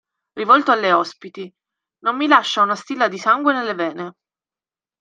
Rivolto 0.33 0.71
alle 0.71 0.91
ospiti:– 0.93 1.53
Non 2.03 2.15
mi 2.17 2.25
lascia 2.25 2.63
una 2.63 2.73
stilla 2.73 3.07
di 3.07 3.19
sangue 3.19 3.53
nelle 3.53 3.75
vene. 3.75 4.15